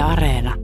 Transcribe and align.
Yle 0.00 0.12
Areena. 0.12 0.54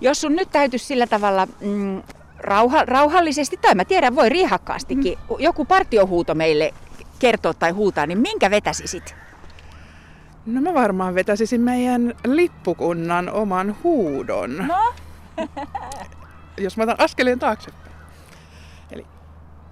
Jos 0.00 0.20
sun 0.20 0.36
nyt 0.36 0.50
täytyisi 0.52 0.86
sillä 0.86 1.06
tavalla 1.06 1.46
mm, 1.60 2.02
rauha, 2.38 2.84
rauhallisesti, 2.84 3.56
tai 3.56 3.74
mä 3.74 3.84
tiedän, 3.84 4.16
voi 4.16 4.28
riihakkaastikin, 4.28 5.18
mm. 5.18 5.36
joku 5.38 5.64
partiohuuto 5.64 6.34
meille 6.34 6.74
kertoa 7.18 7.54
tai 7.54 7.70
huutaa, 7.70 8.06
niin 8.06 8.18
minkä 8.18 8.50
vetäsisit? 8.50 9.14
No 10.46 10.60
mä 10.60 10.74
varmaan 10.74 11.14
vetäisin 11.14 11.60
meidän 11.60 12.14
lippukunnan 12.24 13.28
oman 13.28 13.76
huudon. 13.84 14.56
No? 14.56 14.94
Jos 16.64 16.76
mä 16.76 16.82
otan 16.82 17.00
askeleen 17.00 17.38
taaksepäin. 17.38 17.92
Eli 18.90 19.06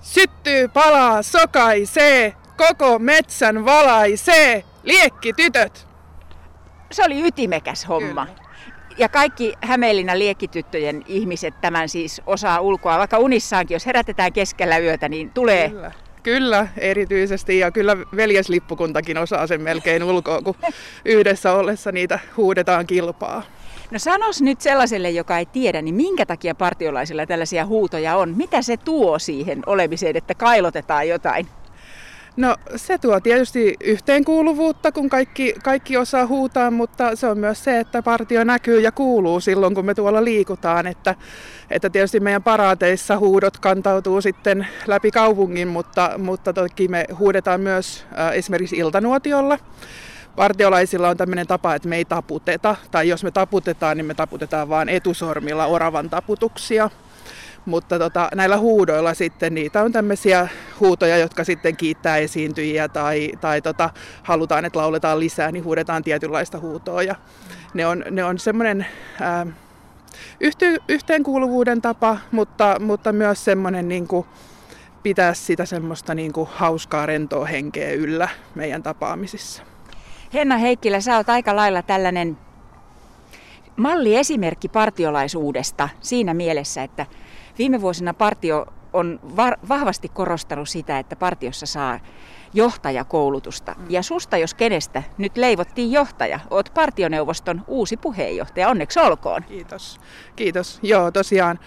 syttyy, 0.01 0.69
palaa, 0.69 1.23
sokaisee, 1.23 2.35
koko 2.57 2.99
metsän 2.99 3.65
valaisee, 3.65 4.65
liekki 4.83 5.33
tytöt. 5.33 5.90
Se 6.91 7.05
oli 7.05 7.27
ytimekäs 7.27 7.89
homma. 7.89 8.27
Kyllä. 8.27 8.51
Ja 8.99 9.09
kaikki 9.09 9.55
Hämeenlinnan 9.61 10.19
liekkityttöjen 10.19 11.03
ihmiset 11.07 11.55
tämän 11.61 11.89
siis 11.89 12.23
osaa 12.27 12.61
ulkoa, 12.61 12.99
vaikka 12.99 13.19
unissaankin, 13.19 13.75
jos 13.75 13.87
herätetään 13.87 14.33
keskellä 14.33 14.79
yötä, 14.79 15.09
niin 15.09 15.31
tulee 15.31 15.69
Kyllä. 15.71 15.93
Kyllä, 16.23 16.69
erityisesti. 16.77 17.59
Ja 17.59 17.71
kyllä 17.71 17.97
veljeslippukuntakin 18.17 19.19
osaa 19.19 19.47
sen 19.47 19.63
melkein 19.63 20.03
ulkoa, 20.03 20.43
kun 20.43 20.55
yhdessä 21.05 21.53
ollessa 21.53 21.93
niitä 21.93 22.19
huudetaan 22.37 22.87
kilpaa. 22.87 23.43
No 23.91 23.99
sanos 23.99 24.43
nyt 24.43 24.61
sellaiselle, 24.61 25.11
joka 25.11 25.39
ei 25.39 25.47
tiedä, 25.47 25.83
niin 25.83 25.95
minkä 25.95 26.27
takia 26.27 26.55
partiolaisilla 26.55 27.27
tällaisia 27.27 27.67
huutoja 27.67 28.17
on? 28.17 28.37
Mitä 28.37 28.63
se 28.63 28.77
tuo 28.77 29.19
siihen 29.19 29.63
olemiseen, 29.67 30.17
että 30.17 30.35
kailotetaan 30.35 31.09
jotain? 31.09 31.47
No 32.37 32.57
se 32.77 32.99
tuo 32.99 33.21
tietysti 33.21 33.77
yhteenkuuluvuutta, 33.85 34.93
kun 34.93 35.11
kaikki, 35.11 35.55
kaikki 35.63 35.97
osaa 35.97 36.27
huutaa, 36.27 36.71
mutta 36.71 37.17
se 37.17 37.27
on 37.27 37.39
myös 37.39 37.65
se, 37.65 37.79
että 37.81 38.03
partio 38.03 38.45
näkyy 38.45 38.81
ja 38.81 38.93
kuuluu 38.93 39.41
silloin, 39.41 39.75
kun 39.75 39.85
me 39.85 39.95
tuolla 39.95 40.25
liikutaan. 40.25 40.87
Että, 40.87 41.15
että 41.71 41.91
tietysti 41.91 42.21
meidän 42.21 42.43
paraateissa 42.43 43.19
huudot 43.19 43.59
kantautuu 43.59 44.21
sitten 44.21 44.67
läpi 44.87 45.11
kaupungin, 45.11 45.69
mutta, 45.69 46.11
mutta 46.19 46.53
toki 46.53 46.89
me 46.89 47.05
huudetaan 47.19 47.61
myös 47.61 48.05
äh, 48.19 48.33
esimerkiksi 48.33 48.77
iltanuotiolla. 48.77 49.59
Partiolaisilla 50.37 51.09
on 51.09 51.17
tämmöinen 51.17 51.47
tapa, 51.47 51.75
että 51.75 51.89
me 51.89 51.97
ei 51.97 52.05
taputeta, 52.05 52.77
tai 52.91 53.09
jos 53.09 53.25
me 53.25 53.31
taputetaan, 53.31 53.97
niin 53.97 54.07
me 54.07 54.15
taputetaan 54.15 54.69
vain 54.69 54.89
etusormilla 54.89 55.67
oravan 55.67 56.11
taputuksia. 56.11 56.91
Mutta 57.67 57.99
tota, 57.99 58.29
näillä 58.35 58.59
huudoilla 58.59 59.15
sitten 59.15 59.55
niitä 59.55 59.83
on 59.83 59.93
tämmöisiä 59.93 60.49
huutoja, 60.81 61.19
jotka 61.19 61.45
sitten 61.45 61.77
kiittää 61.77 62.17
esiintyjiä 62.17 62.89
tai, 62.89 63.33
tai 63.41 63.63
tota, 63.63 63.91
halutaan, 64.23 64.65
että 64.65 64.79
lauletaan 64.79 65.21
lisää, 65.21 65.53
niin 65.53 65.65
huudetaan 65.65 66.05
tietynlaista 66.05 66.59
huutoa. 66.59 67.03
Ja 67.03 67.15
ne 67.75 67.87
on, 67.87 68.05
ne 68.11 68.25
on 68.25 68.39
semmoinen 68.39 68.87
ää, 69.21 69.47
yhte, 70.41 70.77
yhteenkuuluvuuden 70.89 71.83
tapa, 71.83 72.17
mutta, 72.33 72.77
mutta 72.81 73.13
myös 73.13 73.45
semmoinen 73.45 73.89
niin 73.89 74.09
pitää 75.03 75.35
sitä 75.35 75.65
semmoista 75.65 76.15
niin 76.15 76.33
kuin, 76.33 76.49
hauskaa 76.53 77.07
rentoa 77.07 77.47
henkeä 77.47 77.93
yllä 77.93 78.29
meidän 78.55 78.83
tapaamisissa. 78.83 79.63
Henna 80.35 80.57
Heikkilä, 80.57 81.01
sä 81.01 81.17
oot 81.17 81.29
aika 81.29 81.57
lailla 81.57 81.83
tällainen 81.83 82.39
malliesimerkki 83.77 84.69
partiolaisuudesta 84.69 85.89
siinä 86.01 86.35
mielessä, 86.35 86.83
että 86.83 87.07
viime 87.61 87.81
vuosina 87.81 88.15
partio 88.15 88.67
on 88.93 89.21
var- 89.37 89.59
vahvasti 89.69 90.09
korostanut 90.09 90.69
sitä, 90.69 90.99
että 90.99 91.17
partiossa 91.17 91.67
saa 91.67 92.01
johtajakoulutusta. 92.55 93.75
Mm. 93.79 93.85
Ja 93.89 94.03
susta, 94.03 94.37
jos 94.37 94.55
kenestä, 94.55 95.03
nyt 95.19 95.37
leivottiin 95.37 95.93
johtaja. 95.93 96.41
Oot 96.51 96.71
partioneuvoston 96.75 97.63
uusi 97.67 97.97
puheenjohtaja. 97.97 98.69
Onneksi 98.69 99.01
olkoon. 99.01 99.43
Kiitos. 99.43 100.01
Kiitos. 100.37 100.79
Joo, 100.83 101.11
tosiaan 101.11 101.59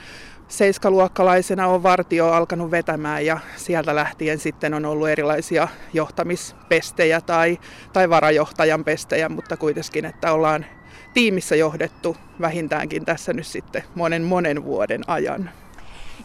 seiskaluokkalaisena 0.47 1.67
on 1.67 1.83
vartio 1.83 2.31
alkanut 2.31 2.71
vetämään 2.71 3.25
ja 3.25 3.39
sieltä 3.55 3.95
lähtien 3.95 4.39
sitten 4.39 4.73
on 4.73 4.85
ollut 4.85 5.07
erilaisia 5.07 5.67
johtamispestejä 5.93 7.21
tai, 7.21 7.59
tai 7.93 8.09
varajohtajan 8.09 8.83
pestejä, 8.83 9.29
mutta 9.29 9.57
kuitenkin, 9.57 10.05
että 10.05 10.31
ollaan 10.31 10.65
tiimissä 11.13 11.55
johdettu 11.55 12.17
vähintäänkin 12.41 13.05
tässä 13.05 13.33
nyt 13.33 13.47
sitten 13.47 13.83
monen 13.95 14.23
monen 14.23 14.63
vuoden 14.63 15.01
ajan. 15.07 15.49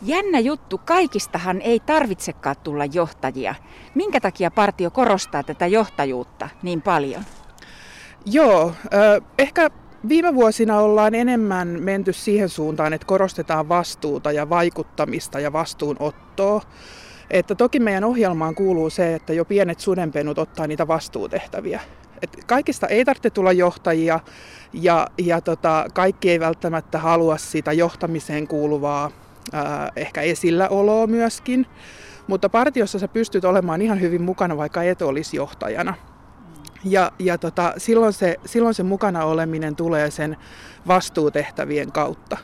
Jännä 0.03 0.38
juttu, 0.38 0.81
kaikistahan 0.84 1.60
ei 1.60 1.81
tarvitsekaan 1.81 2.56
tulla 2.62 2.84
johtajia. 2.84 3.54
Minkä 3.94 4.20
takia 4.20 4.50
partio 4.50 4.91
korostaa 4.91 5.42
tätä 5.42 5.66
johtajuutta 5.66 6.48
niin 6.62 6.82
paljon? 6.82 7.22
Joo, 8.26 8.72
ehkä 9.38 9.70
viime 10.09 10.34
vuosina 10.34 10.78
ollaan 10.78 11.14
enemmän 11.14 11.69
menty 11.69 12.12
siihen 12.12 12.48
suuntaan, 12.48 12.92
että 12.92 13.06
korostetaan 13.06 13.69
vastuuta 13.69 14.32
ja 14.32 14.48
vaikuttamista 14.48 15.41
ja 15.41 15.53
vastuunottoa. 15.53 16.62
Että 17.30 17.54
toki 17.54 17.80
meidän 17.80 18.04
ohjelmaan 18.04 18.54
kuuluu 18.54 18.91
se, 18.91 19.15
että 19.15 19.32
jo 19.32 19.44
pienet 19.44 19.80
sudenpenut 19.80 20.38
ottaa 20.38 20.66
niitä 20.66 20.88
vastuutehtäviä. 20.88 21.80
Et 22.22 22.44
kaikista 22.47 22.86
ei 22.86 23.04
tarvitse 23.04 23.30
tulla 23.30 23.53
johtajia 23.53 24.20
ja, 24.72 25.06
ja 25.19 25.41
tota, 25.41 25.86
kaikki 25.94 26.30
ei 26.30 26.41
välttämättä 26.41 26.98
halua 26.98 27.36
sitä 27.36 27.72
johtamiseen 27.72 28.48
kuuluvaa 28.48 29.10
ää, 29.53 29.92
ehkä 29.97 30.20
esilläoloa 30.20 31.06
myöskin. 31.06 31.66
Mutta 32.26 32.48
partiossa 32.48 32.98
sä 32.98 33.09
pystyt 33.09 33.44
olemaan 33.44 33.82
ihan 33.82 34.00
hyvin 34.00 34.22
mukana, 34.22 34.56
vaikka 34.56 34.82
et 34.82 35.03
olisi 35.03 35.36
johtajana. 35.36 35.94
Ja, 36.84 37.12
ja 37.19 37.39
tota, 37.39 37.72
silloin, 37.77 38.12
se, 38.12 38.37
silloin 38.44 38.75
se 38.75 38.83
mukana 38.83 39.25
oleminen 39.25 39.77
tulee 39.77 40.11
sen 40.11 40.37
vastuutehtävien 40.87 41.93
kautta. 41.93 42.37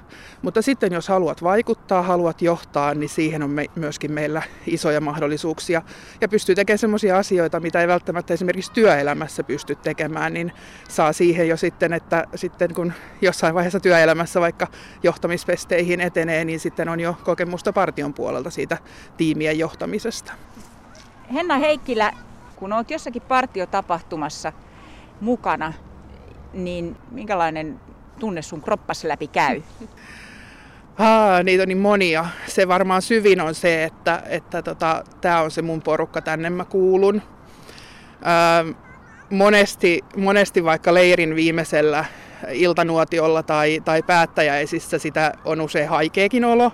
Mutta 0.43 0.63
sitten 0.63 0.93
jos 0.93 1.09
haluat 1.09 1.43
vaikuttaa, 1.43 2.03
haluat 2.03 2.43
johtaa, 2.43 2.95
niin 2.95 3.09
siihen 3.09 3.43
on 3.43 3.51
me, 3.51 3.67
myöskin 3.77 4.13
meillä 4.13 4.43
isoja 4.67 5.01
mahdollisuuksia. 5.01 5.83
Ja 6.21 6.29
pystyy 6.29 6.55
tekemään 6.55 6.79
sellaisia 6.79 7.19
asioita, 7.19 7.61
mitä 7.61 7.81
ei 7.81 7.89
välttämättä 7.89 8.35
esimerkiksi 8.35 8.73
työelämässä 8.73 9.45
pysty 9.45 9.75
tekemään, 9.75 10.35
niin 10.35 10.53
saa 10.89 11.13
siihen 11.13 11.49
jo 11.49 11.57
sitten, 11.57 11.93
että 11.93 12.25
sitten 12.35 12.75
kun 12.75 12.93
jossain 13.21 13.55
vaiheessa 13.55 13.81
työelämässä 13.81 14.41
vaikka 14.41 14.67
johtamispesteihin 15.03 16.01
etenee, 16.01 16.45
niin 16.45 16.61
sitten 16.61 16.89
on 16.89 17.01
jo 17.01 17.17
kokemusta 17.25 17.73
partion 17.73 18.15
puolelta 18.15 18.51
siitä 18.51 18.79
tiimien 19.17 19.59
johtamisesta. 19.59 20.33
Henna 21.35 21.59
Heikkilä, 21.59 22.13
kun 22.65 22.73
olet 22.73 22.91
jossakin 22.91 23.23
partiotapahtumassa 23.23 24.53
mukana, 25.21 25.73
niin 26.53 26.97
minkälainen 27.11 27.81
tunne 28.21 28.43
sun 28.43 28.63
kroppas 28.63 29.05
läpi 29.05 29.27
käy? 29.27 29.63
Aa, 30.99 31.43
niitä 31.43 31.63
on 31.63 31.69
niin 31.69 31.79
monia. 31.79 32.27
Se 32.47 32.69
varmaan 32.69 33.03
syvin 33.03 33.41
on 33.41 33.55
se, 33.55 33.85
että, 33.85 34.23
että 34.27 34.63
tota, 34.63 35.05
tämä 35.21 35.41
on 35.41 35.51
se 35.51 35.63
mun 35.63 35.83
porukka, 35.83 36.21
tänne 36.21 36.51
mä 36.51 36.65
kuulun. 36.65 37.23
Ää, 38.23 38.65
monesti, 39.31 40.05
monesti 40.17 40.65
vaikka 40.65 40.95
leirin 40.95 41.35
viimeisellä 41.35 42.05
iltanuotiolla 42.51 43.43
tai, 43.43 43.81
tai 43.85 44.03
päättäjäisissä 44.03 44.99
sitä 44.99 45.33
on 45.45 45.61
usein 45.61 45.89
haikeakin 45.89 46.45
olo, 46.45 46.73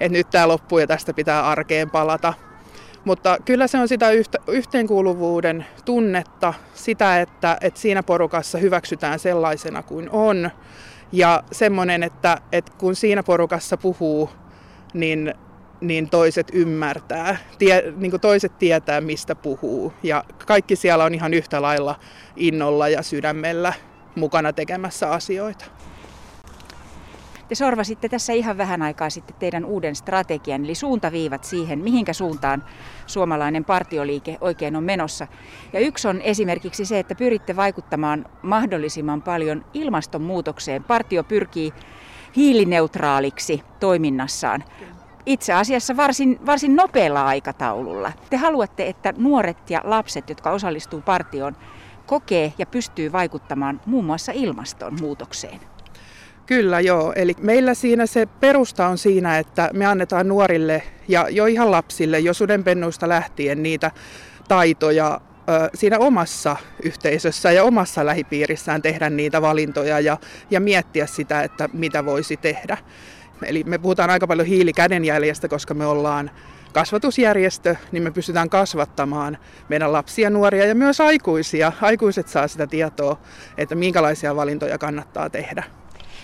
että 0.00 0.18
nyt 0.18 0.30
tämä 0.30 0.48
loppuu 0.48 0.78
ja 0.78 0.86
tästä 0.86 1.14
pitää 1.14 1.48
arkeen 1.48 1.90
palata. 1.90 2.34
Mutta 3.06 3.36
kyllä 3.44 3.66
se 3.66 3.78
on 3.78 3.88
sitä 3.88 4.06
yhteenkuuluvuuden 4.46 5.66
tunnetta, 5.84 6.54
sitä, 6.74 7.20
että, 7.20 7.58
että 7.60 7.80
siinä 7.80 8.02
porukassa 8.02 8.58
hyväksytään 8.58 9.18
sellaisena 9.18 9.82
kuin 9.82 10.10
on. 10.10 10.50
Ja 11.12 11.42
semmoinen, 11.52 12.02
että, 12.02 12.38
että 12.52 12.72
kun 12.78 12.94
siinä 12.96 13.22
porukassa 13.22 13.76
puhuu, 13.76 14.30
niin, 14.94 15.34
niin 15.80 16.10
toiset 16.10 16.50
ymmärtää, 16.52 17.36
tie, 17.58 17.92
niin 17.96 18.10
kuin 18.10 18.20
toiset 18.20 18.58
tietää, 18.58 19.00
mistä 19.00 19.34
puhuu. 19.34 19.92
Ja 20.02 20.24
kaikki 20.46 20.76
siellä 20.76 21.04
on 21.04 21.14
ihan 21.14 21.34
yhtä 21.34 21.62
lailla 21.62 21.94
innolla 22.36 22.88
ja 22.88 23.02
sydämellä 23.02 23.72
mukana 24.14 24.52
tekemässä 24.52 25.10
asioita. 25.10 25.64
Te 27.48 27.54
sorvasitte 27.54 28.08
tässä 28.08 28.32
ihan 28.32 28.58
vähän 28.58 28.82
aikaa 28.82 29.10
sitten 29.10 29.36
teidän 29.38 29.64
uuden 29.64 29.96
strategian, 29.96 30.64
eli 30.64 30.74
suuntaviivat 30.74 31.44
siihen, 31.44 31.78
mihinkä 31.78 32.12
suuntaan 32.12 32.64
suomalainen 33.06 33.64
partioliike 33.64 34.38
oikein 34.40 34.76
on 34.76 34.84
menossa. 34.84 35.26
Ja 35.72 35.80
yksi 35.80 36.08
on 36.08 36.20
esimerkiksi 36.20 36.84
se, 36.84 36.98
että 36.98 37.14
pyritte 37.14 37.56
vaikuttamaan 37.56 38.26
mahdollisimman 38.42 39.22
paljon 39.22 39.64
ilmastonmuutokseen. 39.74 40.84
Partio 40.84 41.24
pyrkii 41.24 41.72
hiilineutraaliksi 42.36 43.62
toiminnassaan. 43.80 44.64
Itse 45.26 45.52
asiassa 45.52 45.96
varsin, 45.96 46.38
varsin 46.46 46.76
nopealla 46.76 47.26
aikataululla. 47.26 48.12
Te 48.30 48.36
haluatte, 48.36 48.88
että 48.88 49.14
nuoret 49.16 49.70
ja 49.70 49.80
lapset, 49.84 50.28
jotka 50.28 50.50
osallistuu 50.50 51.00
partioon, 51.00 51.56
kokee 52.06 52.52
ja 52.58 52.66
pystyy 52.66 53.12
vaikuttamaan 53.12 53.80
muun 53.86 54.04
muassa 54.04 54.32
ilmastonmuutokseen. 54.32 55.60
Kyllä 56.46 56.80
joo, 56.80 57.12
eli 57.16 57.34
meillä 57.40 57.74
siinä 57.74 58.06
se 58.06 58.26
perusta 58.26 58.86
on 58.86 58.98
siinä, 58.98 59.38
että 59.38 59.70
me 59.72 59.86
annetaan 59.86 60.28
nuorille 60.28 60.82
ja 61.08 61.28
jo 61.28 61.46
ihan 61.46 61.70
lapsille 61.70 62.18
jo 62.18 62.34
sudenpennuista 62.34 63.08
lähtien 63.08 63.62
niitä 63.62 63.90
taitoja 64.48 65.20
siinä 65.74 65.98
omassa 65.98 66.56
yhteisössä 66.82 67.52
ja 67.52 67.64
omassa 67.64 68.06
lähipiirissään 68.06 68.82
tehdä 68.82 69.10
niitä 69.10 69.42
valintoja 69.42 70.00
ja, 70.00 70.18
ja 70.50 70.60
miettiä 70.60 71.06
sitä, 71.06 71.42
että 71.42 71.68
mitä 71.72 72.04
voisi 72.04 72.36
tehdä. 72.36 72.78
Eli 73.42 73.64
me 73.64 73.78
puhutaan 73.78 74.10
aika 74.10 74.26
paljon 74.26 74.46
hiilikädenjäljestä, 74.46 75.48
koska 75.48 75.74
me 75.74 75.86
ollaan 75.86 76.30
kasvatusjärjestö, 76.72 77.76
niin 77.92 78.02
me 78.02 78.10
pystytään 78.10 78.50
kasvattamaan 78.50 79.38
meidän 79.68 79.92
lapsia, 79.92 80.30
nuoria 80.30 80.66
ja 80.66 80.74
myös 80.74 81.00
aikuisia. 81.00 81.72
Aikuiset 81.80 82.28
saa 82.28 82.48
sitä 82.48 82.66
tietoa, 82.66 83.20
että 83.58 83.74
minkälaisia 83.74 84.36
valintoja 84.36 84.78
kannattaa 84.78 85.30
tehdä. 85.30 85.64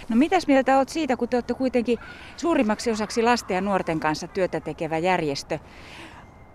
No 0.08 0.16
mitäs 0.16 0.46
mieltä 0.46 0.76
olet 0.78 0.88
siitä, 0.88 1.16
kun 1.16 1.28
te 1.28 1.37
olette 1.37 1.54
kuitenkin 1.54 1.99
suurimmaksi 2.37 2.90
osaksi 2.90 3.22
lasten 3.22 3.54
ja 3.54 3.60
nuorten 3.60 4.00
kanssa 4.00 4.26
työtä 4.26 4.60
tekevä 4.60 4.99
järjestö? 4.99 5.58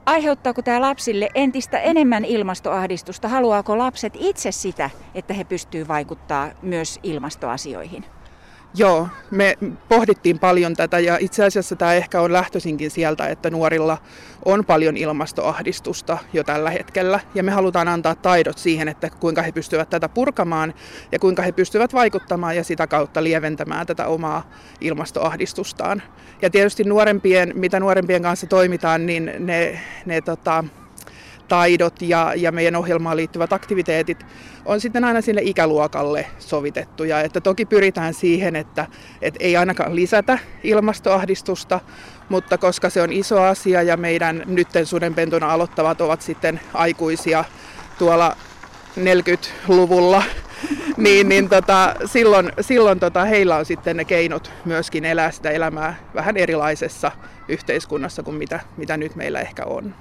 Aiheuttaako 0.05 0.61
tämä 0.61 0.81
lapsille 0.81 1.29
entistä 1.35 1.79
enemmän 1.79 2.25
ilmastoahdistusta? 2.25 3.27
Haluaako 3.27 3.77
lapset 3.77 4.13
itse 4.19 4.51
sitä, 4.51 4.89
että 5.15 5.33
he 5.33 5.44
pystyvät 5.44 5.88
vaikuttaa 5.88 6.49
myös 6.61 6.99
ilmastoasioihin? 7.03 8.05
Joo, 8.77 9.07
me 9.31 9.57
pohdittiin 9.89 10.39
paljon 10.39 10.74
tätä 10.74 11.00
ja 11.00 11.18
itse 11.19 11.45
asiassa 11.45 11.75
tämä 11.75 11.94
ehkä 11.94 12.21
on 12.21 12.33
lähtöisinkin 12.33 12.91
sieltä, 12.91 13.27
että 13.27 13.50
nuorilla 13.50 13.97
on 14.45 14.65
paljon 14.65 14.97
ilmastoahdistusta 14.97 16.18
jo 16.33 16.44
tällä 16.44 16.69
hetkellä 16.69 17.19
ja 17.35 17.44
me 17.44 17.51
halutaan 17.51 17.88
antaa 17.88 18.15
taidot 18.15 18.57
siihen, 18.57 18.88
että 18.88 19.09
kuinka 19.09 19.41
he 19.41 19.51
pystyvät 19.51 19.89
tätä 19.89 20.09
purkamaan 20.09 20.74
ja 21.12 21.19
kuinka 21.19 21.41
he 21.41 21.51
pystyvät 21.51 21.94
vaikuttamaan 21.94 22.56
ja 22.56 22.63
sitä 22.63 22.88
kautta 22.88 23.24
lieventämään 23.24 23.88
tätä 23.88 24.07
omaa 24.07 24.50
ilmastoahdistustaan. 24.81 26.01
Ja 26.41 26.50
tietysti 26.50 26.83
nuorempien, 26.83 27.51
mitä 27.56 27.79
nuorempien 27.79 28.21
kanssa 28.21 28.47
toimitaan, 28.47 29.06
niin 29.06 29.31
ne, 29.39 29.79
ne 30.06 30.21
tota, 30.21 30.63
taidot 31.47 32.01
ja, 32.01 32.33
ja 32.35 32.51
meidän 32.51 32.75
ohjelmaan 32.75 33.17
liittyvät 33.17 33.53
aktiviteetit 33.53 34.25
on 34.65 34.81
sitten 34.81 35.03
aina 35.03 35.21
sille 35.21 35.41
ikäluokalle 35.44 36.27
sovitettuja. 36.39 37.21
Että 37.21 37.41
toki 37.41 37.65
pyritään 37.65 38.13
siihen, 38.13 38.55
että, 38.55 38.85
että 39.21 39.38
ei 39.44 39.57
ainakaan 39.57 39.95
lisätä 39.95 40.39
ilmastoahdistusta, 40.63 41.79
mutta 42.29 42.57
koska 42.57 42.89
se 42.89 43.01
on 43.01 43.11
iso 43.11 43.41
asia 43.41 43.81
ja 43.83 43.97
meidän 43.97 44.44
nytten 44.45 44.85
sudenpentuna 44.85 45.51
aloittavat 45.51 46.01
ovat 46.01 46.21
sitten 46.21 46.59
aikuisia 46.73 47.45
tuolla 47.97 48.35
40-luvulla, 48.97 50.23
niin, 50.97 51.29
niin 51.29 51.50
tota, 51.50 51.95
silloin, 52.05 52.51
silloin 52.61 53.00
tota, 53.00 53.25
heillä 53.25 53.55
on 53.55 53.65
sitten 53.65 53.97
ne 53.97 54.05
keinot 54.05 54.51
myöskin 54.65 55.05
elää 55.05 55.31
sitä 55.31 55.50
elämää 55.50 55.95
vähän 56.15 56.38
erilaisessa 56.38 57.11
yhteiskunnassa 57.47 58.23
kuin 58.23 58.38
mitä, 58.38 58.59
mitä 58.77 58.97
nyt 58.97 59.15
meillä 59.15 59.39
ehkä 59.39 59.63
on. 59.65 59.95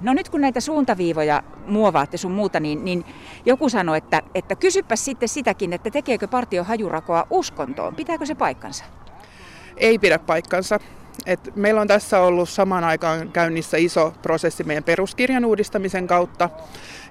No 0.00 0.14
nyt 0.14 0.28
kun 0.28 0.40
näitä 0.40 0.60
suuntaviivoja 0.60 1.42
muovaatte 1.66 2.16
sun 2.16 2.32
muuta, 2.32 2.60
niin, 2.60 2.84
niin 2.84 3.04
joku 3.46 3.68
sanoi, 3.68 3.98
että, 3.98 4.22
että 4.34 4.56
kysypä 4.56 4.96
sitten 4.96 5.28
sitäkin, 5.28 5.72
että 5.72 5.90
tekeekö 5.90 6.28
partio 6.28 6.64
hajurakoa 6.64 7.26
uskontoon. 7.30 7.94
Pitääkö 7.94 8.26
se 8.26 8.34
paikkansa? 8.34 8.84
Ei 9.76 9.98
pidä 9.98 10.18
paikkansa. 10.18 10.80
Et 11.26 11.56
meillä 11.56 11.80
on 11.80 11.88
tässä 11.88 12.20
ollut 12.20 12.48
samaan 12.48 12.84
aikaan 12.84 13.32
käynnissä 13.32 13.76
iso 13.76 14.14
prosessi 14.22 14.64
meidän 14.64 14.84
peruskirjan 14.84 15.44
uudistamisen 15.44 16.06
kautta. 16.06 16.50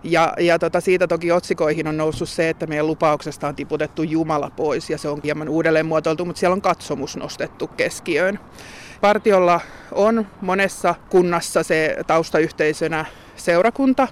Ja, 0.03 0.33
ja 0.39 0.59
tota, 0.59 0.81
siitä 0.81 1.07
toki 1.07 1.31
otsikoihin 1.31 1.87
on 1.87 1.97
noussut 1.97 2.29
se, 2.29 2.49
että 2.49 2.67
meidän 2.67 2.87
lupauksesta 2.87 3.47
on 3.47 3.55
tiputettu 3.55 4.03
Jumala 4.03 4.49
pois 4.49 4.89
ja 4.89 4.97
se 4.97 5.07
on 5.07 5.19
hieman 5.23 5.49
uudelleen 5.49 5.85
muotoiltu, 5.85 6.25
mutta 6.25 6.39
siellä 6.39 6.53
on 6.53 6.61
katsomus 6.61 7.17
nostettu 7.17 7.67
keskiöön. 7.67 8.39
Partiolla 9.01 9.61
on 9.91 10.27
monessa 10.41 10.95
kunnassa 11.09 11.63
se 11.63 11.97
taustayhteisönä 12.07 13.05
seurakunta, 13.35 14.07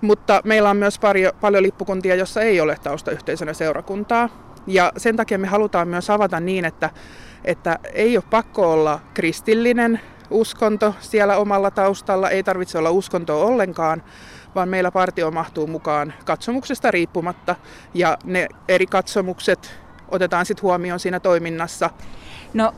mutta 0.00 0.40
meillä 0.44 0.70
on 0.70 0.76
myös 0.76 0.98
pari, 0.98 1.22
paljon 1.40 1.62
lippukuntia, 1.62 2.14
jossa 2.14 2.40
ei 2.40 2.60
ole 2.60 2.76
taustayhteisönä 2.82 3.52
seurakuntaa. 3.52 4.28
Ja 4.66 4.92
sen 4.96 5.16
takia 5.16 5.38
me 5.38 5.46
halutaan 5.46 5.88
myös 5.88 6.10
avata 6.10 6.40
niin, 6.40 6.64
että, 6.64 6.90
että 7.44 7.78
ei 7.92 8.16
ole 8.16 8.24
pakko 8.30 8.72
olla 8.72 9.00
kristillinen 9.14 10.00
uskonto 10.30 10.94
siellä 11.00 11.36
omalla 11.36 11.70
taustalla, 11.70 12.30
ei 12.30 12.42
tarvitse 12.42 12.78
olla 12.78 12.90
uskontoa 12.90 13.44
ollenkaan, 13.44 14.02
vaan 14.54 14.68
meillä 14.68 14.90
partio 14.90 15.30
mahtuu 15.30 15.66
mukaan 15.66 16.14
katsomuksesta 16.24 16.90
riippumatta 16.90 17.56
ja 17.94 18.18
ne 18.24 18.48
eri 18.68 18.86
katsomukset 18.86 19.74
otetaan 20.08 20.46
sitten 20.46 20.62
huomioon 20.62 21.00
siinä 21.00 21.20
toiminnassa. 21.20 21.90
No 22.54 22.74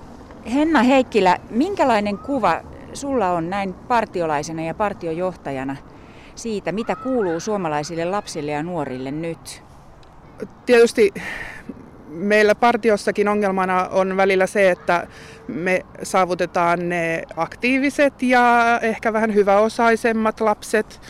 Henna 0.54 0.82
Heikkilä, 0.82 1.38
minkälainen 1.50 2.18
kuva 2.18 2.60
sulla 2.92 3.30
on 3.30 3.50
näin 3.50 3.74
partiolaisena 3.74 4.62
ja 4.62 4.74
partiojohtajana 4.74 5.76
siitä, 6.34 6.72
mitä 6.72 6.96
kuuluu 6.96 7.40
suomalaisille 7.40 8.04
lapsille 8.04 8.50
ja 8.50 8.62
nuorille 8.62 9.10
nyt? 9.10 9.62
Tietysti 10.66 11.14
meillä 12.08 12.54
partiossakin 12.54 13.28
ongelmana 13.28 13.88
on 13.88 14.16
välillä 14.16 14.46
se, 14.46 14.70
että 14.70 15.06
me 15.48 15.80
saavutetaan 16.02 16.88
ne 16.88 17.22
aktiiviset 17.36 18.22
ja 18.22 18.78
ehkä 18.82 19.12
vähän 19.12 19.34
hyväosaisemmat 19.34 20.40
lapset, 20.40 21.00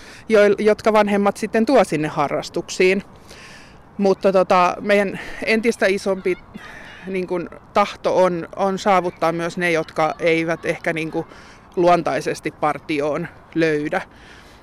jotka 0.59 0.93
vanhemmat 0.93 1.37
sitten 1.37 1.67
tuo 1.67 1.85
sinne 1.85 2.09
harrastuksiin. 2.09 3.03
Mutta 3.99 4.33
tota, 4.33 4.77
meidän 4.81 5.21
entistä 5.47 5.87
isompi 5.87 6.39
niin 7.07 7.27
kuin, 7.27 7.49
tahto 7.75 8.23
on, 8.23 8.49
on 8.57 8.79
saavuttaa 8.79 9.33
myös 9.33 9.59
ne, 9.59 9.71
jotka 9.71 10.15
eivät 10.19 10.67
ehkä 10.67 10.93
niin 10.93 11.11
kuin, 11.11 11.27
luontaisesti 11.77 12.51
partioon 12.51 13.29
löydä. 13.55 14.03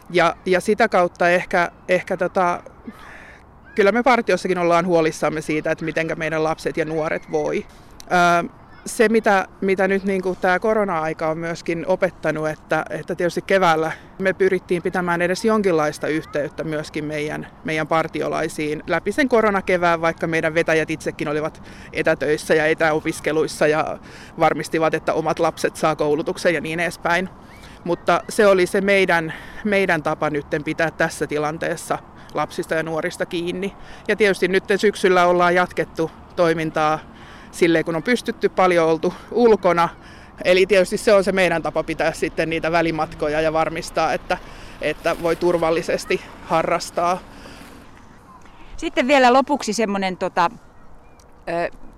Ja, 0.09 0.36
ja 0.45 0.62
sitä 0.62 0.89
kautta 0.89 1.30
ehkä, 1.30 1.71
ehkä 1.88 2.18
tota, 2.18 2.63
kyllä 3.75 3.91
me 3.91 4.03
partiossakin 4.03 4.57
ollaan 4.57 4.86
huolissamme 4.86 5.41
siitä, 5.41 5.71
että 5.71 5.86
miten 5.86 6.07
meidän 6.15 6.44
lapset 6.44 6.77
ja 6.77 6.86
nuoret 6.86 7.31
voi. 7.31 7.65
Öö, 8.12 8.58
se, 8.86 9.10
mitä, 9.10 9.48
mitä 9.62 9.88
nyt 9.88 10.04
niin 10.04 10.22
kuin 10.22 10.38
tämä 10.42 10.60
korona-aika 10.60 11.30
on 11.30 11.38
myöskin 11.38 11.86
opettanut, 11.88 12.50
että, 12.50 12.86
että 12.90 13.16
tietysti 13.16 13.42
keväällä 13.42 13.92
me 14.20 14.34
pyrittiin 14.34 14.81
pitämään 14.81 15.22
edes 15.22 15.46
jonkinlaista 15.46 16.08
yhteyttä 16.08 16.64
myöskin 16.64 17.06
meidän, 17.06 17.48
meidän 17.64 17.88
partiolaisiin 17.88 18.84
läpi 18.88 19.12
sen 19.12 19.30
koronakevään, 19.30 20.02
vaikka 20.02 20.28
meidän 20.28 20.54
vetäjät 20.54 20.90
itsekin 20.90 21.28
olivat 21.28 21.64
etätöissä 21.94 22.56
ja 22.56 22.66
etäopiskeluissa 22.66 23.68
ja 23.68 23.98
varmistivat, 24.40 24.94
että 24.94 25.14
omat 25.14 25.40
lapset 25.40 25.76
saa 25.76 25.96
koulutuksen 25.96 26.54
ja 26.54 26.62
niin 26.62 26.80
edespäin. 26.80 27.30
Mutta 27.84 28.24
se 28.30 28.48
oli 28.48 28.66
se 28.66 28.81
meidän, 28.81 29.34
meidän 29.64 30.04
tapa 30.04 30.30
nyt 30.30 30.46
pitää 30.66 30.92
tässä 30.92 31.28
tilanteessa 31.28 31.98
lapsista 32.34 32.76
ja 32.76 32.84
nuorista 32.84 33.26
kiinni. 33.26 33.76
Ja 34.08 34.16
tietysti 34.16 34.48
nyt 34.48 34.64
syksyllä 34.78 35.26
ollaan 35.26 35.56
jatkettu 35.56 36.12
toimintaa 36.36 37.00
silleen, 37.51 37.85
kun 37.85 37.95
on 37.95 38.03
pystytty 38.03 38.49
paljon 38.49 38.87
oltu 38.87 39.13
ulkona. 39.31 39.89
Eli 40.44 40.65
tietysti 40.65 40.97
se 40.97 41.13
on 41.13 41.23
se 41.23 41.31
meidän 41.31 41.63
tapa 41.63 41.83
pitää 41.83 42.13
sitten 42.13 42.49
niitä 42.49 42.71
välimatkoja 42.71 43.41
ja 43.41 43.53
varmistaa, 43.53 44.13
että, 44.13 44.37
että 44.81 45.15
voi 45.21 45.35
turvallisesti 45.35 46.21
harrastaa. 46.45 47.19
Sitten 48.77 49.07
vielä 49.07 49.33
lopuksi 49.33 49.73
semmoinen 49.73 50.18
tota, 50.18 50.51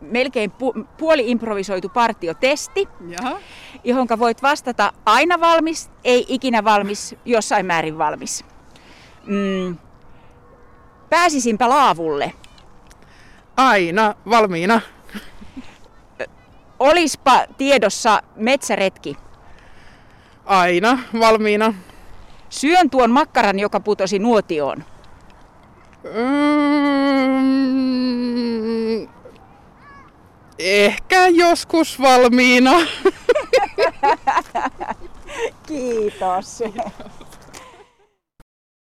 melkein 0.02 0.52
pu- 0.52 0.86
puoli 0.98 1.32
improvisoitu 1.32 1.90
partiotesti, 1.90 2.88
johon 3.84 4.08
voit 4.20 4.42
vastata 4.42 4.94
aina 5.06 5.40
valmis, 5.40 5.92
ei 6.04 6.26
ikinä 6.28 6.64
valmis, 6.64 7.16
jossain 7.26 7.66
määrin 7.66 7.98
valmis. 7.98 8.46
Mm. 9.26 9.78
Pääsisinpä 11.10 11.70
laavulle. 11.70 12.34
Aina 13.58 14.16
valmiina. 14.30 14.82
Olispa 16.82 17.46
tiedossa 17.58 18.24
metsäretki. 18.36 19.18
Aina 20.46 21.00
valmiina. 21.20 21.74
Syön 22.50 22.90
tuon 22.90 23.12
makkaran, 23.12 23.60
joka 23.60 23.80
putosi 23.80 24.20
nuotioon. 24.20 24.84
Mm, 26.04 27.38
ehkä 30.60 31.28
joskus 31.28 32.02
valmiina. 32.02 32.74
Kiitos. 35.68 36.64